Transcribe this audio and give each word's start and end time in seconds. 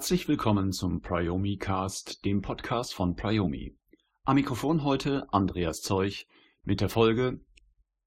Herzlich 0.00 0.28
willkommen 0.28 0.72
zum 0.72 1.02
Priomi 1.02 1.58
Cast, 1.58 2.24
dem 2.24 2.40
Podcast 2.40 2.94
von 2.94 3.16
Priomi. 3.16 3.76
Am 4.24 4.36
Mikrofon 4.36 4.82
heute 4.82 5.30
Andreas 5.30 5.82
Zeuch 5.82 6.26
mit 6.62 6.80
der 6.80 6.88
Folge 6.88 7.44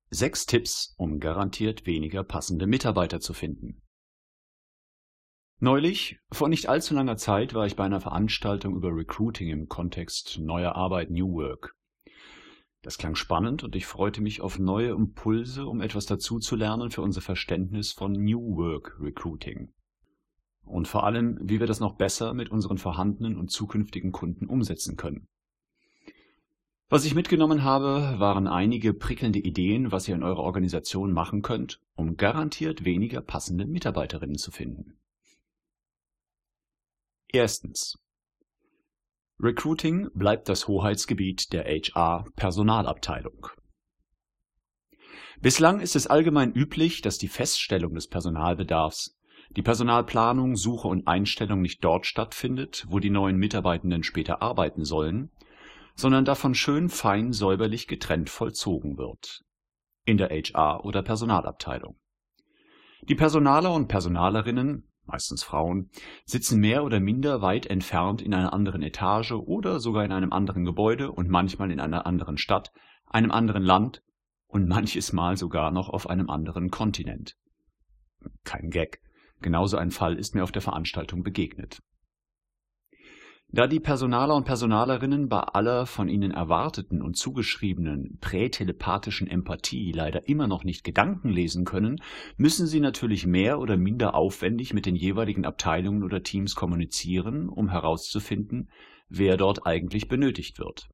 Sechs 0.09 0.47
Tipps, 0.47 0.95
um 0.97 1.19
garantiert 1.19 1.85
weniger 1.85 2.23
passende 2.23 2.65
Mitarbeiter 2.65 3.19
zu 3.19 3.35
finden. 3.35 3.83
Neulich, 5.59 6.17
vor 6.31 6.49
nicht 6.49 6.67
allzu 6.67 6.95
langer 6.95 7.17
Zeit, 7.17 7.53
war 7.53 7.67
ich 7.67 7.75
bei 7.75 7.83
einer 7.83 8.01
Veranstaltung 8.01 8.75
über 8.75 8.89
Recruiting 8.89 9.49
im 9.49 9.67
Kontext 9.67 10.39
neuer 10.39 10.73
Arbeit 10.73 11.11
New 11.11 11.31
Work. 11.33 11.75
Das 12.81 12.97
klang 12.97 13.13
spannend 13.13 13.63
und 13.63 13.75
ich 13.75 13.85
freute 13.85 14.19
mich 14.19 14.41
auf 14.41 14.57
neue 14.57 14.89
Impulse, 14.89 15.67
um 15.67 15.79
etwas 15.79 16.07
dazu 16.07 16.39
zu 16.39 16.55
lernen 16.55 16.89
für 16.89 17.03
unser 17.03 17.21
Verständnis 17.21 17.91
von 17.91 18.13
New 18.13 18.57
Work 18.57 18.97
Recruiting 18.99 19.71
und 20.65 20.87
vor 20.87 21.03
allem, 21.05 21.37
wie 21.41 21.59
wir 21.59 21.67
das 21.67 21.79
noch 21.79 21.95
besser 21.95 22.33
mit 22.33 22.49
unseren 22.49 22.77
vorhandenen 22.77 23.37
und 23.37 23.51
zukünftigen 23.51 24.11
Kunden 24.11 24.47
umsetzen 24.47 24.95
können. 24.97 25.27
Was 26.89 27.05
ich 27.05 27.15
mitgenommen 27.15 27.63
habe, 27.63 28.19
waren 28.19 28.47
einige 28.47 28.93
prickelnde 28.93 29.39
Ideen, 29.39 29.91
was 29.91 30.07
ihr 30.07 30.15
in 30.15 30.23
eurer 30.23 30.43
Organisation 30.43 31.11
machen 31.11 31.41
könnt, 31.41 31.79
um 31.95 32.17
garantiert 32.17 32.85
weniger 32.85 33.21
passende 33.21 33.65
Mitarbeiterinnen 33.65 34.37
zu 34.37 34.51
finden. 34.51 34.99
Erstens. 37.29 37.97
Recruiting 39.39 40.09
bleibt 40.13 40.47
das 40.49 40.67
Hoheitsgebiet 40.67 41.51
der 41.51 41.63
HR-Personalabteilung. 41.63 43.47
Bislang 45.41 45.79
ist 45.79 45.95
es 45.95 46.05
allgemein 46.05 46.53
üblich, 46.53 47.01
dass 47.01 47.17
die 47.17 47.27
Feststellung 47.27 47.95
des 47.95 48.07
Personalbedarfs 48.07 49.17
die 49.55 49.61
Personalplanung, 49.61 50.55
Suche 50.55 50.87
und 50.87 51.07
Einstellung 51.07 51.61
nicht 51.61 51.83
dort 51.83 52.05
stattfindet, 52.05 52.85
wo 52.89 52.99
die 52.99 53.09
neuen 53.09 53.37
Mitarbeitenden 53.37 54.03
später 54.03 54.41
arbeiten 54.41 54.83
sollen, 54.83 55.29
sondern 55.95 56.25
davon 56.25 56.55
schön 56.55 56.89
fein 56.89 57.33
säuberlich 57.33 57.87
getrennt 57.87 58.29
vollzogen 58.29 58.97
wird. 58.97 59.43
In 60.05 60.17
der 60.17 60.31
HR- 60.31 60.83
oder 60.83 61.03
Personalabteilung. 61.03 61.97
Die 63.07 63.15
Personaler 63.15 63.73
und 63.73 63.87
Personalerinnen, 63.87 64.87
meistens 65.05 65.43
Frauen, 65.43 65.91
sitzen 66.25 66.59
mehr 66.59 66.83
oder 66.83 66.99
minder 66.99 67.41
weit 67.41 67.65
entfernt 67.65 68.21
in 68.21 68.33
einer 68.33 68.53
anderen 68.53 68.81
Etage 68.81 69.33
oder 69.33 69.79
sogar 69.79 70.03
in 70.03 70.11
einem 70.11 70.33
anderen 70.33 70.65
Gebäude 70.65 71.11
und 71.11 71.29
manchmal 71.29 71.69
in 71.71 71.79
einer 71.79 72.05
anderen 72.05 72.37
Stadt, 72.37 72.71
einem 73.05 73.31
anderen 73.31 73.63
Land 73.63 74.01
und 74.47 74.67
manches 74.67 75.13
Mal 75.13 75.37
sogar 75.37 75.71
noch 75.71 75.89
auf 75.89 76.09
einem 76.09 76.29
anderen 76.29 76.71
Kontinent. 76.71 77.37
Kein 78.43 78.69
Gag. 78.69 79.01
Genauso 79.43 79.77
ein 79.77 79.91
Fall 79.91 80.17
ist 80.17 80.33
mir 80.33 80.43
auf 80.43 80.51
der 80.51 80.61
Veranstaltung 80.61 81.21
begegnet. 81.21 81.79
Da 83.49 83.67
die 83.67 83.81
Personaler 83.81 84.35
und 84.35 84.45
Personalerinnen 84.45 85.29
bei 85.29 85.41
aller 85.41 85.85
von 85.85 86.07
ihnen 86.07 86.31
erwarteten 86.31 87.03
und 87.03 87.17
zugeschriebenen 87.17 88.17
prätelepathischen 88.19 89.27
Empathie 89.27 89.91
leider 89.91 90.27
immer 90.27 90.47
noch 90.47 90.63
nicht 90.63 90.83
Gedanken 90.83 91.29
lesen 91.29 91.65
können, 91.65 92.01
müssen 92.35 92.65
sie 92.65 92.79
natürlich 92.79 93.27
mehr 93.27 93.59
oder 93.59 93.77
minder 93.77 94.15
aufwendig 94.15 94.73
mit 94.73 94.87
den 94.87 94.95
jeweiligen 94.95 95.45
Abteilungen 95.45 96.03
oder 96.03 96.23
Teams 96.23 96.55
kommunizieren, 96.55 97.47
um 97.47 97.69
herauszufinden, 97.69 98.71
wer 99.07 99.37
dort 99.37 99.67
eigentlich 99.67 100.07
benötigt 100.07 100.57
wird. 100.57 100.87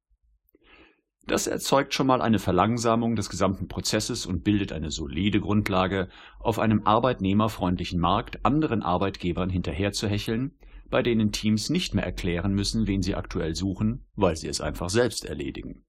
Das 1.26 1.46
erzeugt 1.46 1.94
schon 1.94 2.06
mal 2.06 2.22
eine 2.22 2.38
Verlangsamung 2.38 3.14
des 3.14 3.28
gesamten 3.28 3.68
Prozesses 3.68 4.26
und 4.26 4.42
bildet 4.42 4.72
eine 4.72 4.90
solide 4.90 5.40
Grundlage, 5.40 6.08
auf 6.38 6.58
einem 6.58 6.86
arbeitnehmerfreundlichen 6.86 8.00
Markt 8.00 8.44
anderen 8.44 8.82
Arbeitgebern 8.82 9.50
hinterherzuhecheln, 9.50 10.56
bei 10.88 11.02
denen 11.02 11.30
Teams 11.30 11.70
nicht 11.70 11.94
mehr 11.94 12.04
erklären 12.04 12.52
müssen, 12.52 12.86
wen 12.86 13.02
sie 13.02 13.14
aktuell 13.14 13.54
suchen, 13.54 14.04
weil 14.16 14.36
sie 14.36 14.48
es 14.48 14.60
einfach 14.60 14.90
selbst 14.90 15.24
erledigen. 15.24 15.84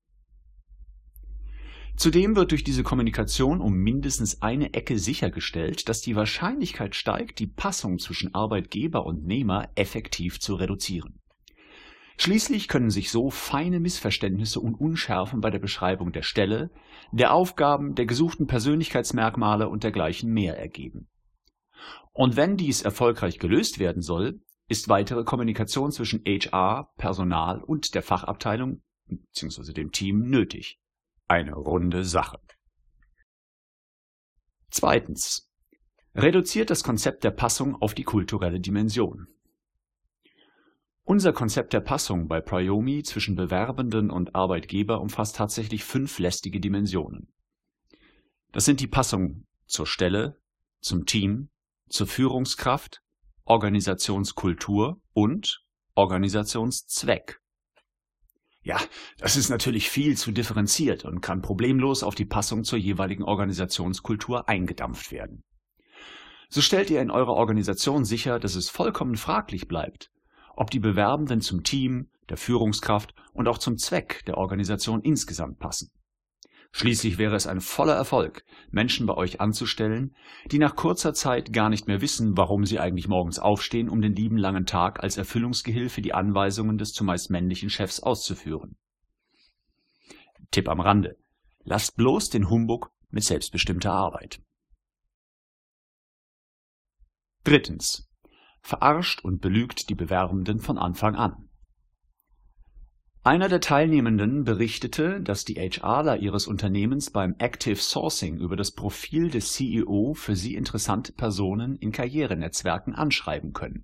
Zudem 1.96 2.36
wird 2.36 2.52
durch 2.52 2.64
diese 2.64 2.84
Kommunikation 2.84 3.62
um 3.62 3.74
mindestens 3.74 4.42
eine 4.42 4.74
Ecke 4.74 4.98
sichergestellt, 4.98 5.90
dass 5.90 6.02
die 6.02 6.16
Wahrscheinlichkeit 6.16 6.96
steigt, 6.96 7.40
die 7.40 7.48
Passung 7.48 8.00
zwischen 8.00 8.34
Arbeitgeber 8.34 9.06
und 9.06 9.26
Nehmer 9.26 9.70
effektiv 9.76 10.40
zu 10.40 10.56
reduzieren. 10.56 11.21
Schließlich 12.22 12.68
können 12.68 12.92
sich 12.92 13.10
so 13.10 13.32
feine 13.32 13.80
Missverständnisse 13.80 14.60
und 14.60 14.76
Unschärfen 14.76 15.42
bei 15.42 15.50
der 15.50 15.58
Beschreibung 15.58 16.12
der 16.12 16.22
Stelle, 16.22 16.70
der 17.12 17.34
Aufgaben, 17.34 17.96
der 17.96 18.06
gesuchten 18.06 18.46
Persönlichkeitsmerkmale 18.46 19.68
und 19.68 19.84
dergleichen 19.84 20.32
mehr 20.32 20.56
ergeben. 20.56 21.10
Und 22.14 22.36
wenn 22.36 22.58
dies 22.58 22.84
erfolgreich 22.84 23.40
gelöst 23.40 23.80
werden 23.80 24.04
soll, 24.04 24.40
ist 24.68 24.88
weitere 24.88 25.24
Kommunikation 25.24 25.92
zwischen 25.92 26.22
HR, 26.24 26.92
Personal 26.96 27.60
und 27.60 27.96
der 27.96 28.04
Fachabteilung 28.04 28.84
bzw. 29.08 29.74
dem 29.74 29.92
Team 29.92 30.20
nötig. 30.30 30.80
Eine 31.28 31.56
runde 31.56 32.04
Sache. 32.04 32.38
Zweitens. 34.70 35.50
Reduziert 36.14 36.70
das 36.70 36.84
Konzept 36.84 37.24
der 37.24 37.32
Passung 37.32 37.82
auf 37.82 37.96
die 37.96 38.04
kulturelle 38.04 38.60
Dimension. 38.60 39.26
Unser 41.12 41.34
Konzept 41.34 41.74
der 41.74 41.82
Passung 41.82 42.30
bei 42.30 42.40
Priomi 42.40 43.04
zwischen 43.04 43.36
Bewerbenden 43.36 44.10
und 44.10 44.34
Arbeitgeber 44.34 45.02
umfasst 45.02 45.36
tatsächlich 45.36 45.84
fünf 45.84 46.20
lästige 46.20 46.62
Dimensionen. 46.62 47.28
Das 48.54 48.64
sind 48.64 48.80
die 48.80 48.88
Passung 48.88 49.46
zur 49.66 49.86
Stelle, 49.86 50.40
zum 50.80 51.06
Team, 51.06 51.50
zur 51.90 52.08
Führungskraft, 52.08 53.02
Organisationskultur 53.44 55.02
und 55.12 55.66
Organisationszweck. 55.96 57.42
Ja, 58.64 58.80
das 59.18 59.36
ist 59.36 59.50
natürlich 59.50 59.90
viel 59.90 60.16
zu 60.16 60.32
differenziert 60.32 61.04
und 61.04 61.20
kann 61.20 61.42
problemlos 61.42 62.04
auf 62.04 62.16
die 62.16 62.24
Passung 62.24 62.64
zur 62.64 62.80
jeweiligen 62.80 63.24
Organisationskultur 63.24 64.48
eingedampft 64.48 65.12
werden. 65.12 65.44
So 66.48 66.62
stellt 66.62 66.90
ihr 66.90 67.02
in 67.02 67.12
eurer 67.12 67.34
Organisation 67.34 68.06
sicher, 68.06 68.40
dass 68.40 68.56
es 68.56 68.70
vollkommen 68.70 69.18
fraglich 69.18 69.68
bleibt, 69.68 70.10
ob 70.62 70.70
die 70.70 70.80
Bewerbenden 70.80 71.42
zum 71.42 71.64
Team, 71.64 72.12
der 72.30 72.38
Führungskraft 72.38 73.16
und 73.34 73.48
auch 73.48 73.58
zum 73.58 73.80
Zweck 73.80 74.24
der 74.28 74.38
Organisation 74.38 75.02
insgesamt 75.02 75.58
passen. 75.58 75.90
Schließlich 76.72 77.18
wäre 77.18 77.36
es 77.36 77.48
ein 77.48 77.62
voller 77.62 77.96
Erfolg, 77.96 78.46
Menschen 78.70 79.08
bei 79.08 79.16
euch 79.16 79.42
anzustellen, 79.42 80.16
die 80.46 80.60
nach 80.60 80.76
kurzer 80.76 81.16
Zeit 81.16 81.52
gar 81.52 81.70
nicht 81.70 81.88
mehr 81.88 82.00
wissen, 82.00 82.38
warum 82.38 82.64
sie 82.64 82.80
eigentlich 82.80 83.08
morgens 83.08 83.40
aufstehen, 83.40 83.90
um 83.90 84.04
den 84.04 84.14
lieben 84.14 84.38
langen 84.38 84.68
Tag 84.68 85.02
als 85.02 85.18
Erfüllungsgehilfe 85.18 86.04
die 86.04 86.14
Anweisungen 86.14 86.78
des 86.78 86.94
zumeist 86.94 87.32
männlichen 87.32 87.72
Chefs 87.72 88.00
auszuführen. 88.00 88.78
Tipp 90.52 90.70
am 90.70 90.80
Rande. 90.80 91.18
Lasst 91.64 91.96
bloß 91.96 92.30
den 92.30 92.52
Humbug 92.52 92.92
mit 93.10 93.24
selbstbestimmter 93.24 93.92
Arbeit. 93.92 94.44
Drittens 97.44 98.11
verarscht 98.62 99.24
und 99.24 99.42
belügt 99.42 99.90
die 99.90 99.96
Bewerbenden 99.96 100.60
von 100.60 100.78
Anfang 100.78 101.16
an. 101.16 101.50
Einer 103.24 103.50
der 103.50 103.62
Teilnehmenden 103.62 104.46
berichtete, 104.46 105.22
dass 105.22 105.46
die 105.46 105.56
HRler 105.56 106.18
ihres 106.18 106.48
Unternehmens 106.48 107.12
beim 107.12 107.36
Active 107.38 107.76
Sourcing 107.76 108.38
über 108.40 108.56
das 108.56 108.72
Profil 108.72 109.30
des 109.30 109.54
CEO 109.54 110.16
für 110.16 110.36
sie 110.36 110.56
interessante 110.56 111.14
Personen 111.14 111.76
in 111.76 111.92
Karrierenetzwerken 111.92 112.96
anschreiben 112.96 113.54
können. 113.54 113.84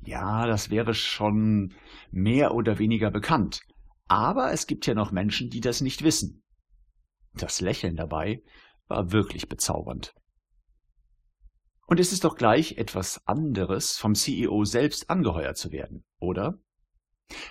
Ja, 0.00 0.46
das 0.46 0.70
wäre 0.70 0.94
schon 0.94 1.74
mehr 2.10 2.54
oder 2.54 2.78
weniger 2.78 3.10
bekannt, 3.10 3.60
aber 4.08 4.50
es 4.50 4.66
gibt 4.66 4.86
ja 4.86 4.94
noch 4.94 5.12
Menschen, 5.12 5.50
die 5.50 5.60
das 5.60 5.82
nicht 5.82 6.02
wissen. 6.02 6.42
Das 7.34 7.60
Lächeln 7.60 7.96
dabei 7.96 8.42
war 8.88 9.12
wirklich 9.12 9.46
bezaubernd. 9.48 10.14
Und 11.86 12.00
es 12.00 12.12
ist 12.12 12.24
doch 12.24 12.36
gleich 12.36 12.78
etwas 12.78 13.26
anderes, 13.26 13.96
vom 13.96 14.14
CEO 14.14 14.64
selbst 14.64 15.08
angeheuert 15.08 15.56
zu 15.56 15.70
werden, 15.70 16.04
oder? 16.18 16.58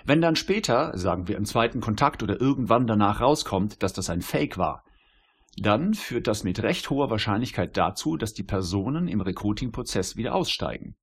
Wenn 0.04 0.20
dann 0.20 0.36
später, 0.36 0.96
sagen 0.96 1.28
wir 1.28 1.36
im 1.36 1.44
zweiten 1.44 1.80
Kontakt 1.80 2.22
oder 2.22 2.40
irgendwann 2.40 2.86
danach 2.86 3.20
rauskommt, 3.20 3.82
dass 3.82 3.92
das 3.92 4.10
ein 4.10 4.22
Fake 4.22 4.58
war, 4.58 4.84
dann 5.58 5.94
führt 5.94 6.26
das 6.26 6.44
mit 6.44 6.62
recht 6.62 6.90
hoher 6.90 7.10
Wahrscheinlichkeit 7.10 7.76
dazu, 7.76 8.16
dass 8.16 8.34
die 8.34 8.42
Personen 8.42 9.08
im 9.08 9.22
Recruiting-Prozess 9.22 10.16
wieder 10.16 10.34
aussteigen. 10.34 10.96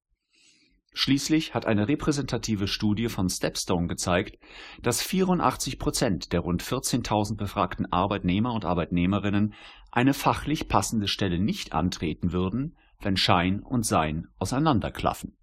Schließlich 0.95 1.55
hat 1.55 1.65
eine 1.65 1.87
repräsentative 1.87 2.67
Studie 2.67 3.09
von 3.09 3.27
Stepstone 3.27 3.87
gezeigt, 3.87 4.37
dass 4.83 5.01
84 5.01 5.79
Prozent 5.79 6.33
der 6.33 6.41
rund 6.41 6.61
14.000 6.61 7.35
befragten 7.35 7.91
Arbeitnehmer 7.91 8.53
und 8.53 8.63
Arbeitnehmerinnen 8.63 9.55
eine 9.91 10.13
fachlich 10.13 10.67
passende 10.67 11.07
Stelle 11.07 11.39
nicht 11.39 11.73
antreten 11.73 12.31
würden, 12.31 12.77
wenn 13.03 13.17
Schein 13.17 13.61
und 13.61 13.85
Sein 13.85 14.27
auseinanderklaffen. 14.37 15.37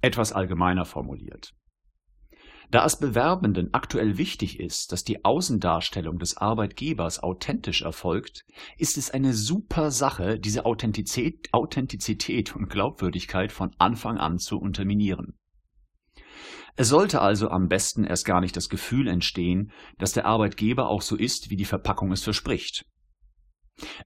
Etwas 0.00 0.32
allgemeiner 0.32 0.84
formuliert. 0.84 1.54
Da 2.70 2.84
es 2.84 2.96
Bewerbenden 2.96 3.74
aktuell 3.74 4.16
wichtig 4.16 4.60
ist, 4.60 4.92
dass 4.92 5.02
die 5.02 5.24
Außendarstellung 5.24 6.18
des 6.18 6.36
Arbeitgebers 6.36 7.20
authentisch 7.20 7.82
erfolgt, 7.82 8.44
ist 8.78 8.96
es 8.96 9.10
eine 9.10 9.34
super 9.34 9.90
Sache, 9.90 10.38
diese 10.38 10.66
Authentizität, 10.66 11.48
Authentizität 11.52 12.54
und 12.54 12.68
Glaubwürdigkeit 12.68 13.50
von 13.50 13.74
Anfang 13.78 14.18
an 14.18 14.38
zu 14.38 14.58
unterminieren. 14.58 15.36
Es 16.76 16.88
sollte 16.88 17.20
also 17.20 17.50
am 17.50 17.66
besten 17.66 18.04
erst 18.04 18.24
gar 18.24 18.40
nicht 18.40 18.56
das 18.56 18.68
Gefühl 18.68 19.08
entstehen, 19.08 19.72
dass 19.98 20.12
der 20.12 20.26
Arbeitgeber 20.26 20.88
auch 20.88 21.02
so 21.02 21.16
ist, 21.16 21.50
wie 21.50 21.56
die 21.56 21.64
Verpackung 21.64 22.12
es 22.12 22.22
verspricht. 22.22 22.86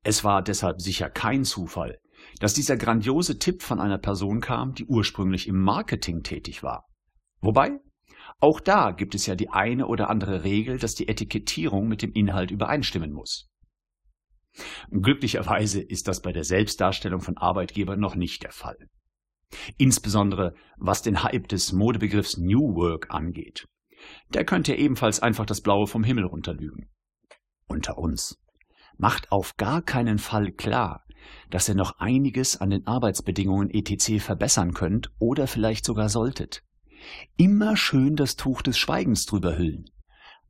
Es 0.02 0.24
war 0.24 0.42
deshalb 0.42 0.80
sicher 0.80 1.10
kein 1.10 1.44
Zufall, 1.44 1.98
dass 2.40 2.54
dieser 2.54 2.76
grandiose 2.76 3.38
Tipp 3.38 3.62
von 3.62 3.80
einer 3.80 3.98
Person 3.98 4.40
kam, 4.40 4.74
die 4.74 4.86
ursprünglich 4.86 5.48
im 5.48 5.60
Marketing 5.60 6.22
tätig 6.22 6.62
war. 6.62 6.86
Wobei, 7.40 7.80
auch 8.40 8.60
da 8.60 8.90
gibt 8.90 9.14
es 9.14 9.26
ja 9.26 9.34
die 9.34 9.50
eine 9.50 9.86
oder 9.86 10.10
andere 10.10 10.44
Regel, 10.44 10.78
dass 10.78 10.94
die 10.94 11.08
Etikettierung 11.08 11.88
mit 11.88 12.02
dem 12.02 12.12
Inhalt 12.12 12.50
übereinstimmen 12.50 13.12
muss. 13.12 13.50
Glücklicherweise 14.90 15.80
ist 15.80 16.08
das 16.08 16.22
bei 16.22 16.32
der 16.32 16.44
Selbstdarstellung 16.44 17.20
von 17.20 17.36
Arbeitgebern 17.36 17.98
noch 17.98 18.14
nicht 18.14 18.42
der 18.42 18.52
Fall. 18.52 18.76
Insbesondere 19.78 20.54
was 20.76 21.02
den 21.02 21.22
Hype 21.22 21.48
des 21.48 21.72
Modebegriffs 21.72 22.38
New 22.38 22.74
Work 22.74 23.12
angeht. 23.12 23.66
Der 24.32 24.44
könnte 24.44 24.74
ebenfalls 24.74 25.20
einfach 25.20 25.46
das 25.46 25.60
Blaue 25.60 25.86
vom 25.86 26.04
Himmel 26.04 26.24
runterlügen. 26.24 26.90
Unter 27.66 27.98
uns. 27.98 28.38
Macht 28.96 29.32
auf 29.32 29.56
gar 29.56 29.82
keinen 29.82 30.18
Fall 30.18 30.52
klar, 30.52 31.04
dass 31.50 31.68
ihr 31.68 31.74
noch 31.74 31.98
einiges 31.98 32.60
an 32.60 32.70
den 32.70 32.86
Arbeitsbedingungen 32.86 33.70
etc. 33.70 34.22
verbessern 34.22 34.74
könnt 34.74 35.10
oder 35.18 35.46
vielleicht 35.46 35.84
sogar 35.84 36.08
solltet. 36.08 36.62
Immer 37.36 37.76
schön 37.76 38.16
das 38.16 38.36
Tuch 38.36 38.62
des 38.62 38.78
Schweigens 38.78 39.26
drüber 39.26 39.58
hüllen. 39.58 39.90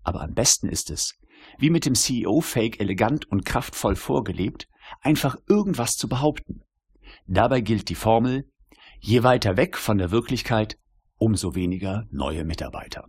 Aber 0.02 0.20
am 0.20 0.34
besten 0.34 0.68
ist 0.68 0.90
es, 0.90 1.18
wie 1.58 1.70
mit 1.70 1.86
dem 1.86 1.94
CEO-Fake 1.94 2.80
elegant 2.80 3.26
und 3.30 3.44
kraftvoll 3.44 3.96
vorgelebt, 3.96 4.68
einfach 5.00 5.36
irgendwas 5.48 5.96
zu 5.96 6.08
behaupten. 6.08 6.62
Dabei 7.26 7.60
gilt 7.60 7.88
die 7.88 7.94
Formel, 7.94 8.50
je 9.00 9.22
weiter 9.22 9.56
weg 9.56 9.76
von 9.76 9.98
der 9.98 10.10
Wirklichkeit, 10.10 10.78
umso 11.16 11.54
weniger 11.54 12.06
neue 12.10 12.44
Mitarbeiter. 12.44 13.08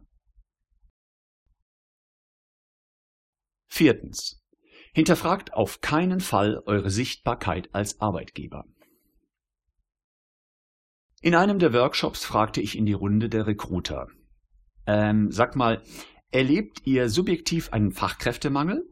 Viertens. 3.68 4.42
Hinterfragt 4.96 5.54
auf 5.54 5.82
keinen 5.82 6.22
Fall 6.22 6.64
eure 6.66 6.90
Sichtbarkeit 6.90 7.68
als 7.76 8.00
Arbeitgeber. 8.00 8.64
In 11.22 11.36
einem 11.36 11.60
der 11.60 11.74
Workshops 11.74 12.24
fragte 12.24 12.62
ich 12.62 12.78
in 12.78 12.86
die 12.86 12.94
Runde 12.94 13.28
der 13.28 13.46
Recruiter. 13.46 14.08
Ähm, 14.88 15.34
sag 15.34 15.58
mal, 15.58 15.84
erlebt 16.32 16.88
ihr 16.88 17.10
subjektiv 17.10 17.74
einen 17.74 17.92
Fachkräftemangel? 17.92 18.88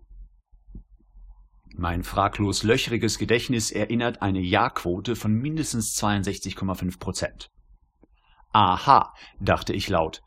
Mein 1.74 2.04
fraglos 2.04 2.64
löchriges 2.64 3.18
Gedächtnis 3.18 3.72
erinnert 3.72 4.22
eine 4.22 4.42
Ja-Quote 4.42 5.16
von 5.16 5.34
mindestens 5.34 5.98
62,5 6.04 7.00
Prozent. 7.00 7.50
Aha, 8.52 9.14
dachte 9.40 9.72
ich 9.72 9.88
laut. 9.88 10.22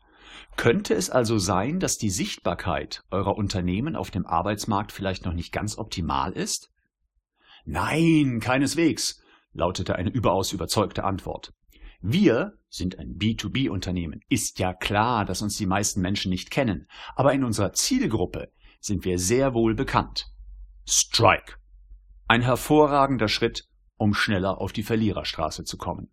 Könnte 0.55 0.93
es 0.95 1.09
also 1.09 1.37
sein, 1.37 1.79
dass 1.79 1.97
die 1.97 2.09
Sichtbarkeit 2.09 3.03
eurer 3.11 3.37
Unternehmen 3.37 3.95
auf 3.95 4.11
dem 4.11 4.25
Arbeitsmarkt 4.25 4.91
vielleicht 4.91 5.25
noch 5.25 5.33
nicht 5.33 5.51
ganz 5.51 5.77
optimal 5.77 6.31
ist? 6.31 6.71
Nein, 7.65 8.39
keineswegs, 8.39 9.21
lautete 9.53 9.95
eine 9.95 10.09
überaus 10.09 10.53
überzeugte 10.53 11.03
Antwort. 11.03 11.53
Wir 11.99 12.53
sind 12.69 12.99
ein 12.99 13.17
B2B-Unternehmen. 13.17 14.21
Ist 14.29 14.59
ja 14.59 14.73
klar, 14.73 15.25
dass 15.25 15.41
uns 15.41 15.57
die 15.57 15.65
meisten 15.65 16.01
Menschen 16.01 16.29
nicht 16.29 16.51
kennen, 16.51 16.87
aber 17.15 17.33
in 17.33 17.43
unserer 17.43 17.73
Zielgruppe 17.73 18.51
sind 18.79 19.03
wir 19.03 19.19
sehr 19.19 19.53
wohl 19.53 19.75
bekannt. 19.75 20.27
Strike. 20.87 21.55
Ein 22.27 22.41
hervorragender 22.41 23.27
Schritt, 23.27 23.67
um 23.97 24.13
schneller 24.13 24.59
auf 24.61 24.73
die 24.73 24.83
Verliererstraße 24.83 25.63
zu 25.63 25.77
kommen. 25.77 26.09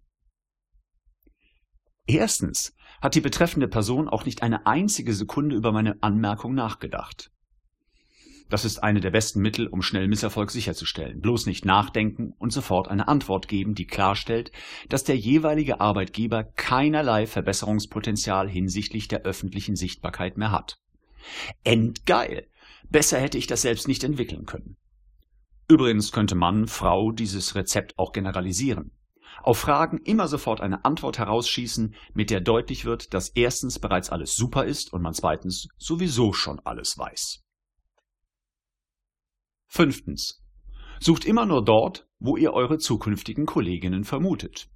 Erstens 2.06 2.74
hat 3.00 3.14
die 3.14 3.20
betreffende 3.20 3.68
Person 3.68 4.08
auch 4.08 4.24
nicht 4.24 4.42
eine 4.42 4.66
einzige 4.66 5.14
Sekunde 5.14 5.56
über 5.56 5.72
meine 5.72 6.02
Anmerkung 6.02 6.54
nachgedacht. 6.54 7.30
Das 8.50 8.66
ist 8.66 8.82
eine 8.82 9.00
der 9.00 9.10
besten 9.10 9.40
Mittel, 9.40 9.66
um 9.66 9.80
schnell 9.80 10.06
Misserfolg 10.06 10.50
sicherzustellen. 10.50 11.20
Bloß 11.20 11.46
nicht 11.46 11.64
nachdenken 11.64 12.34
und 12.38 12.52
sofort 12.52 12.88
eine 12.88 13.08
Antwort 13.08 13.48
geben, 13.48 13.74
die 13.74 13.86
klarstellt, 13.86 14.52
dass 14.88 15.02
der 15.02 15.16
jeweilige 15.16 15.80
Arbeitgeber 15.80 16.44
keinerlei 16.44 17.26
Verbesserungspotenzial 17.26 18.48
hinsichtlich 18.48 19.08
der 19.08 19.22
öffentlichen 19.22 19.76
Sichtbarkeit 19.76 20.36
mehr 20.36 20.52
hat. 20.52 20.78
Endgeil! 21.64 22.46
Besser 22.90 23.18
hätte 23.18 23.38
ich 23.38 23.46
das 23.46 23.62
selbst 23.62 23.88
nicht 23.88 24.04
entwickeln 24.04 24.44
können. 24.44 24.76
Übrigens 25.66 26.12
könnte 26.12 26.34
Mann, 26.34 26.66
Frau 26.66 27.12
dieses 27.12 27.54
Rezept 27.54 27.98
auch 27.98 28.12
generalisieren. 28.12 28.90
Auf 29.42 29.58
Fragen 29.58 29.98
immer 29.98 30.28
sofort 30.28 30.60
eine 30.60 30.84
Antwort 30.84 31.18
herausschießen, 31.18 31.94
mit 32.14 32.30
der 32.30 32.40
deutlich 32.40 32.84
wird, 32.84 33.14
dass 33.14 33.30
erstens 33.30 33.78
bereits 33.78 34.10
alles 34.10 34.36
super 34.36 34.64
ist 34.64 34.92
und 34.92 35.02
man 35.02 35.14
zweitens 35.14 35.68
sowieso 35.78 36.32
schon 36.32 36.60
alles 36.60 36.96
weiß. 36.96 37.42
Fünftens. 39.66 40.42
Sucht 41.00 41.24
immer 41.24 41.46
nur 41.46 41.64
dort, 41.64 42.06
wo 42.18 42.36
ihr 42.36 42.52
eure 42.52 42.78
zukünftigen 42.78 43.44
Kolleginnen 43.44 44.04
vermutet. 44.04 44.68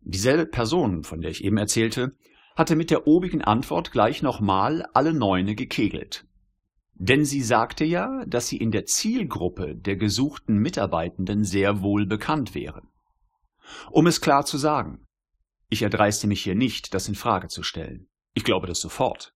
Dieselbe 0.00 0.46
Person, 0.46 1.04
von 1.04 1.20
der 1.20 1.30
ich 1.30 1.44
eben 1.44 1.56
erzählte, 1.56 2.16
hatte 2.56 2.76
mit 2.76 2.90
der 2.90 3.06
obigen 3.06 3.42
Antwort 3.42 3.92
gleich 3.92 4.20
nochmal 4.20 4.84
alle 4.94 5.14
Neune 5.14 5.54
gekegelt. 5.54 6.26
Denn 6.94 7.24
sie 7.24 7.42
sagte 7.42 7.84
ja, 7.84 8.24
dass 8.26 8.48
sie 8.48 8.58
in 8.58 8.70
der 8.70 8.84
Zielgruppe 8.84 9.74
der 9.74 9.96
gesuchten 9.96 10.58
Mitarbeitenden 10.58 11.44
sehr 11.44 11.82
wohl 11.82 12.06
bekannt 12.06 12.54
wären. 12.54 12.88
Um 13.90 14.06
es 14.06 14.20
klar 14.20 14.44
zu 14.44 14.58
sagen, 14.58 15.06
ich 15.68 15.82
erdreiste 15.82 16.26
mich 16.26 16.42
hier 16.42 16.54
nicht, 16.54 16.94
das 16.94 17.08
in 17.08 17.14
Frage 17.14 17.48
zu 17.48 17.62
stellen. 17.62 18.08
Ich 18.34 18.44
glaube 18.44 18.66
das 18.66 18.80
sofort. 18.80 19.34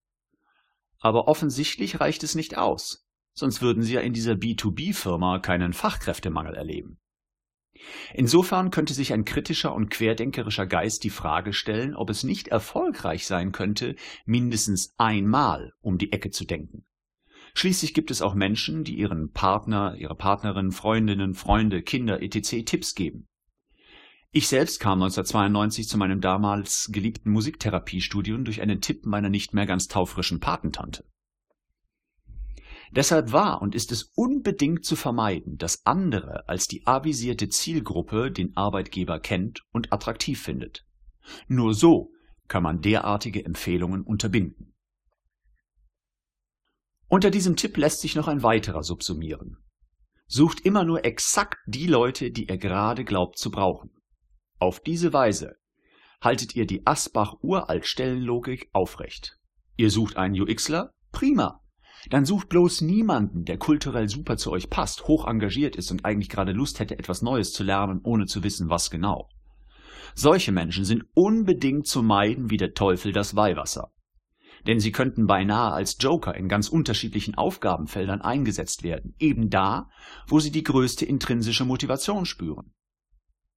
Aber 0.99 1.29
offensichtlich 1.29 2.01
reicht 2.01 2.23
es 2.23 2.35
nicht 2.35 2.57
aus 2.57 3.07
sonst 3.37 3.63
würden 3.63 3.83
Sie 3.83 3.95
ja 3.95 4.01
in 4.01 4.13
dieser 4.13 4.33
B2B-Firma 4.33 5.39
keinen 5.39 5.73
Fachkräftemangel 5.73 6.55
erleben. 6.55 6.99
Insofern 8.15 8.71
könnte 8.71 8.95
sich 8.95 9.13
ein 9.13 9.27
kritischer 9.27 9.75
und 9.75 9.91
querdenkerischer 9.91 10.67
Geist 10.67 11.05
die 11.05 11.11
Frage 11.11 11.53
stellen, 11.53 11.95
ob 11.95 12.09
es 12.09 12.25
nicht 12.25 12.49
erfolgreich 12.49 13.27
sein 13.27 13.53
könnte, 13.53 13.97
mindestens 14.25 14.95
einmal 14.97 15.73
um 15.83 15.99
die 15.99 16.11
Ecke 16.11 16.31
zu 16.31 16.47
denken. 16.47 16.86
Schließlich 17.57 17.95
gibt 17.95 18.11
es 18.11 18.21
auch 18.21 18.35
Menschen, 18.35 18.85
die 18.85 18.99
ihren 18.99 19.33
Partner, 19.33 19.97
ihre 19.97 20.15
Partnerin, 20.15 20.73
Freundinnen, 20.73 21.33
Freunde, 21.33 21.81
Kinder 21.81 22.21
etc. 22.21 22.67
Tipps 22.67 22.95
geben. 22.95 23.29
Ich 24.31 24.49
selbst 24.49 24.79
kam 24.79 25.01
1992 25.01 25.89
zu 25.89 25.97
meinem 25.97 26.21
damals 26.21 26.91
geliebten 26.93 27.31
Musiktherapiestudium 27.31 28.45
durch 28.45 28.61
einen 28.61 28.83
Tipp 28.83 29.07
meiner 29.07 29.31
nicht 29.31 29.55
mehr 29.55 29.65
ganz 29.65 29.89
taufrischen 29.89 30.39
Patentante. 30.39 31.07
Deshalb 32.91 33.33
war 33.33 33.63
und 33.63 33.75
ist 33.75 33.91
es 33.91 34.13
unbedingt 34.15 34.85
zu 34.85 34.95
vermeiden, 34.95 35.57
dass 35.57 35.87
andere 35.87 36.47
als 36.51 36.67
die 36.67 36.87
avisierte 36.87 37.49
Zielgruppe 37.49 38.31
den 38.31 38.55
Arbeitgeber 38.55 39.19
kennt 39.19 39.63
und 39.73 39.95
attraktiv 39.95 40.43
findet. 40.43 40.85
Nur 41.49 41.73
so 41.73 42.13
kann 42.49 42.63
man 42.63 42.83
derartige 42.83 43.43
Empfehlungen 43.47 44.03
unterbinden. 44.03 44.76
Unter 47.09 47.31
diesem 47.31 47.57
Tipp 47.57 47.77
lässt 47.77 48.01
sich 48.01 48.17
noch 48.17 48.29
ein 48.29 48.43
weiterer 48.43 48.83
subsumieren. 48.83 49.59
Sucht 50.27 50.61
immer 50.61 50.85
nur 50.85 51.05
exakt 51.05 51.59
die 51.67 51.87
Leute, 51.87 52.31
die 52.31 52.49
ihr 52.49 52.59
gerade 52.59 53.05
glaubt 53.05 53.39
zu 53.39 53.51
brauchen. 53.51 53.91
Auf 54.59 54.81
diese 54.81 55.13
Weise 55.13 55.57
haltet 56.21 56.57
ihr 56.57 56.67
die 56.67 56.87
Asbach-Uralt-Stellenlogik 56.87 58.71
aufrecht. 58.73 59.39
Ihr 59.77 59.91
sucht 59.91 60.17
einen 60.17 60.41
UXler? 60.41 60.93
Prima 61.13 61.63
dann 62.11 62.25
sucht 62.25 62.49
bloß 62.49 62.83
niemanden, 62.83 63.45
der 63.45 63.59
kulturell 63.59 64.09
super 64.09 64.37
zu 64.37 64.53
euch 64.53 64.71
passt, 64.71 65.09
hoch 65.09 65.27
engagiert 65.27 65.77
ist 65.77 65.91
und 65.91 66.05
eigentlich 66.05 66.29
gerade 66.29 66.53
Lust 66.53 66.79
hätte, 66.79 66.99
etwas 66.99 67.23
Neues 67.23 67.53
zu 67.53 67.65
lernen, 67.65 68.01
ohne 68.05 68.27
zu 68.27 68.45
wissen, 68.45 68.69
was 68.69 68.91
genau. 68.91 69.29
Solche 70.15 70.53
Menschen 70.53 70.85
sind 70.85 71.05
unbedingt 71.15 71.87
zu 71.87 72.03
meiden 72.03 72.51
wie 72.51 72.57
der 72.57 72.75
Teufel 72.75 73.13
das 73.13 73.35
Weihwasser. 73.35 73.91
Denn 74.67 74.81
sie 74.81 74.93
könnten 74.93 75.27
beinahe 75.27 75.73
als 75.73 75.97
Joker 76.01 76.35
in 76.35 76.49
ganz 76.49 76.69
unterschiedlichen 76.69 77.37
Aufgabenfeldern 77.37 78.21
eingesetzt 78.21 78.83
werden, 78.83 79.15
eben 79.19 79.49
da, 79.49 79.89
wo 80.27 80.41
sie 80.41 80.51
die 80.51 80.65
größte 80.65 81.05
intrinsische 81.05 81.65
Motivation 81.65 82.27
spüren. 82.27 82.75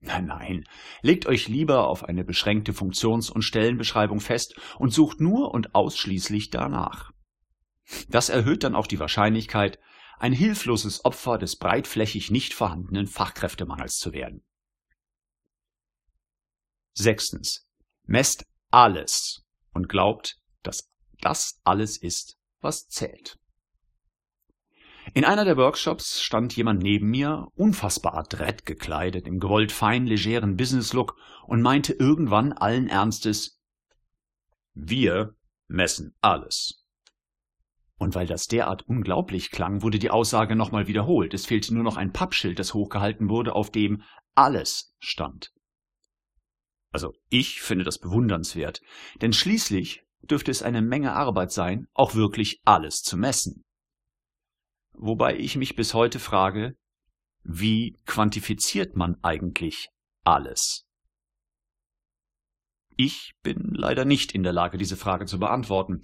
Nein, 0.02 0.28
nein, 0.28 0.64
legt 1.02 1.26
euch 1.26 1.48
lieber 1.48 1.88
auf 1.88 2.06
eine 2.06 2.24
beschränkte 2.24 2.74
Funktions- 2.74 3.30
und 3.30 3.42
Stellenbeschreibung 3.42 4.22
fest 4.22 4.56
und 4.78 4.94
sucht 4.94 5.20
nur 5.20 5.52
und 5.54 5.76
ausschließlich 5.76 6.52
danach. 6.52 7.12
Das 8.08 8.30
erhöht 8.30 8.64
dann 8.64 8.76
auch 8.76 8.88
die 8.88 9.00
Wahrscheinlichkeit, 9.00 9.80
ein 10.20 10.32
hilfloses 10.32 11.04
Opfer 11.06 11.38
des 11.38 11.58
breitflächig 11.58 12.30
nicht 12.30 12.54
vorhandenen 12.54 13.08
Fachkräftemangels 13.08 13.98
zu 13.98 14.14
werden. 14.14 14.44
Sechstens. 16.94 17.66
Messt 18.06 18.46
alles, 18.70 19.46
und 19.74 19.88
glaubt, 19.90 20.38
dass 20.64 20.90
das 21.22 21.60
alles 21.64 21.98
ist, 21.98 22.38
was 22.62 22.88
zählt. 22.88 23.38
In 25.14 25.26
einer 25.26 25.44
der 25.44 25.58
Workshops 25.58 26.22
stand 26.22 26.56
jemand 26.56 26.84
neben 26.84 27.10
mir, 27.10 27.48
unfassbar 27.56 28.16
adrett 28.16 28.66
gekleidet, 28.66 29.26
im 29.26 29.40
gewollt 29.40 29.72
fein 29.72 30.06
legeren 30.06 30.56
Business-Look 30.56 31.16
und 31.48 31.62
meinte 31.62 31.94
irgendwann 31.94 32.54
allen 32.54 32.88
Ernstes, 32.88 33.60
wir 34.74 35.36
messen 35.68 36.16
alles. 36.22 36.86
Und 37.98 38.16
weil 38.16 38.28
das 38.28 38.48
derart 38.48 38.84
unglaublich 38.88 39.52
klang, 39.52 39.82
wurde 39.82 40.00
die 40.00 40.12
Aussage 40.12 40.56
nochmal 40.56 40.88
wiederholt. 40.88 41.34
Es 41.34 41.46
fehlte 41.46 41.74
nur 41.74 41.84
noch 41.84 41.98
ein 41.98 42.14
Pappschild, 42.14 42.60
das 42.60 42.74
hochgehalten 42.74 43.30
wurde, 43.30 43.56
auf 43.56 43.72
dem 43.72 44.04
alles 44.36 44.96
stand. 45.00 45.54
Also 46.92 47.14
ich 47.30 47.62
finde 47.62 47.84
das 47.84 48.00
bewundernswert, 48.00 48.82
denn 49.22 49.34
schließlich 49.34 50.04
dürfte 50.22 50.52
es 50.52 50.64
eine 50.64 50.82
Menge 50.82 51.14
Arbeit 51.14 51.52
sein, 51.52 51.88
auch 51.94 52.16
wirklich 52.16 52.62
alles 52.66 53.02
zu 53.02 53.18
messen. 53.18 53.64
Wobei 54.94 55.38
ich 55.38 55.56
mich 55.56 55.76
bis 55.76 55.94
heute 55.94 56.20
frage, 56.20 56.76
wie 57.44 57.98
quantifiziert 58.06 58.96
man 58.96 59.16
eigentlich 59.22 59.90
alles? 60.24 60.86
Ich 62.98 63.32
bin 63.44 63.70
leider 63.72 64.04
nicht 64.04 64.34
in 64.34 64.44
der 64.44 64.52
Lage, 64.52 64.78
diese 64.78 64.98
Frage 64.98 65.26
zu 65.26 65.40
beantworten. 65.40 66.02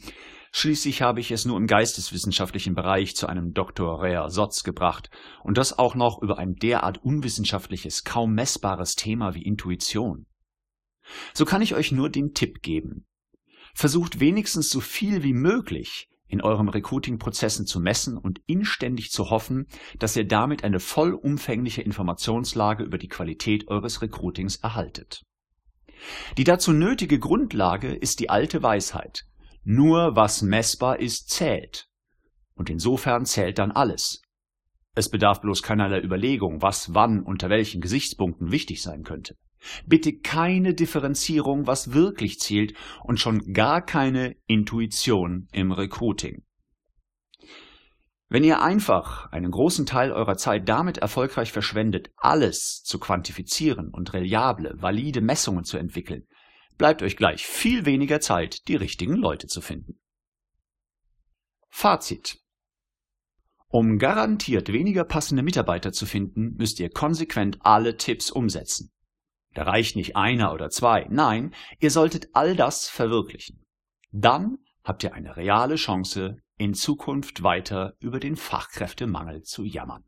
Schließlich 0.54 1.02
habe 1.02 1.20
ich 1.20 1.32
es 1.32 1.44
nur 1.44 1.58
im 1.58 1.68
geisteswissenschaftlichen 1.68 2.74
Bereich 2.74 3.18
zu 3.18 3.28
einem. 3.28 3.54
Rea 3.54 4.30
Sotz 4.30 4.64
gebracht 4.64 5.10
und 5.44 5.58
das 5.58 5.78
auch 5.78 5.96
noch 5.96 6.22
über 6.22 6.38
ein 6.38 6.56
derart 6.56 7.04
unwissenschaftliches, 7.04 8.06
kaum 8.06 8.34
messbares 8.34 8.96
Thema 8.96 9.36
wie 9.36 9.44
Intuition. 9.44 10.26
So 11.34 11.44
kann 11.44 11.62
ich 11.62 11.76
euch 11.76 11.92
nur 11.92 12.10
den 12.10 12.34
Tipp 12.34 12.62
geben. 12.62 13.06
Versucht 13.76 14.22
wenigstens 14.22 14.70
so 14.70 14.80
viel 14.80 15.22
wie 15.22 15.34
möglich 15.34 16.08
in 16.28 16.42
euren 16.42 16.70
Recruiting-Prozessen 16.70 17.68
zu 17.68 17.80
messen 17.82 18.18
und 18.18 18.42
inständig 18.48 19.12
zu 19.12 19.30
hoffen, 19.30 19.68
dass 20.00 20.16
ihr 20.16 20.26
damit 20.26 20.64
eine 20.64 20.80
vollumfängliche 20.80 21.82
Informationslage 21.82 22.84
über 22.84 22.98
die 22.98 23.10
Qualität 23.10 23.68
eures 23.68 24.02
Recruitings 24.02 24.56
erhaltet. 24.56 25.24
Die 26.38 26.46
dazu 26.46 26.72
nötige 26.72 27.20
Grundlage 27.20 27.94
ist 27.94 28.22
die 28.22 28.30
alte 28.30 28.64
Weisheit. 28.64 29.26
Nur 29.64 30.16
was 30.16 30.42
messbar 30.42 31.00
ist, 31.00 31.30
zählt. 31.30 31.88
Und 32.56 32.70
insofern 32.70 33.26
zählt 33.26 33.60
dann 33.60 33.72
alles. 33.72 34.22
Es 34.96 35.10
bedarf 35.10 35.42
bloß 35.42 35.62
keinerlei 35.62 36.02
Überlegung, 36.02 36.62
was 36.62 36.94
wann 36.94 37.22
unter 37.22 37.50
welchen 37.50 37.82
Gesichtspunkten 37.82 38.52
wichtig 38.52 38.82
sein 38.82 39.04
könnte. 39.04 39.36
Bitte 39.86 40.18
keine 40.20 40.74
Differenzierung, 40.74 41.68
was 41.68 41.94
wirklich 41.94 42.40
zählt 42.40 42.74
und 43.04 43.20
schon 43.20 43.54
gar 43.54 43.86
keine 43.86 44.36
Intuition 44.48 45.48
im 45.52 45.72
Recruiting. 45.72 46.44
Wenn 48.28 48.44
ihr 48.44 48.62
einfach 48.62 49.32
einen 49.32 49.52
großen 49.52 49.86
Teil 49.86 50.12
eurer 50.12 50.36
Zeit 50.36 50.68
damit 50.68 50.98
erfolgreich 50.98 51.52
verschwendet, 51.52 52.12
alles 52.18 52.82
zu 52.84 53.00
quantifizieren 53.00 53.90
und 53.92 54.14
reliable, 54.14 54.74
valide 54.78 55.22
Messungen 55.22 55.64
zu 55.64 55.78
entwickeln, 55.78 56.28
bleibt 56.78 57.04
euch 57.04 57.18
gleich 57.18 57.46
viel 57.46 57.86
weniger 57.86 58.20
Zeit, 58.20 58.68
die 58.68 58.76
richtigen 58.76 59.16
Leute 59.16 59.48
zu 59.48 59.62
finden. 59.62 60.00
Fazit. 61.70 62.40
Um 63.68 64.00
garantiert 64.00 64.72
weniger 64.72 65.04
passende 65.04 65.44
Mitarbeiter 65.44 65.92
zu 65.92 66.06
finden, 66.06 66.56
müsst 66.56 66.80
ihr 66.80 66.90
konsequent 66.90 67.58
alle 67.62 67.98
Tipps 67.98 68.32
umsetzen. 68.32 68.92
Da 69.56 69.64
reicht 69.64 69.96
nicht 69.96 70.16
einer 70.16 70.54
oder 70.54 70.70
zwei. 70.70 71.08
Nein, 71.10 71.56
ihr 71.80 71.90
solltet 71.90 72.28
all 72.34 72.56
das 72.56 72.88
verwirklichen. 72.90 73.66
Dann 74.12 74.60
habt 74.84 75.04
ihr 75.04 75.14
eine 75.14 75.38
reale 75.38 75.76
Chance, 75.76 76.42
in 76.58 76.74
Zukunft 76.74 77.42
weiter 77.42 77.94
über 78.00 78.20
den 78.20 78.36
Fachkräftemangel 78.36 79.44
zu 79.44 79.64
jammern. 79.64 80.04